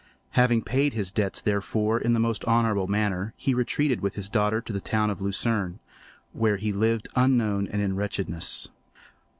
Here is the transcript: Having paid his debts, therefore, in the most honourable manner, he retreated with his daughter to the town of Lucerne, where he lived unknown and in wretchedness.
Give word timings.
Having 0.31 0.63
paid 0.63 0.93
his 0.93 1.11
debts, 1.11 1.41
therefore, 1.41 1.99
in 1.99 2.13
the 2.13 2.19
most 2.19 2.43
honourable 2.45 2.87
manner, 2.87 3.35
he 3.37 3.53
retreated 3.53 4.01
with 4.01 4.15
his 4.15 4.29
daughter 4.29 4.59
to 4.59 4.73
the 4.73 4.79
town 4.81 5.11
of 5.11 5.21
Lucerne, 5.21 5.77
where 6.33 6.57
he 6.57 6.73
lived 6.73 7.07
unknown 7.15 7.67
and 7.67 7.83
in 7.83 7.95
wretchedness. 7.95 8.69